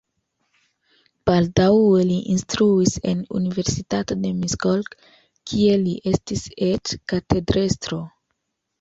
[1.29, 4.99] Baldaŭe li instruis en universitato de Miskolc,
[5.53, 8.07] kie li estis eĉ katedrestro.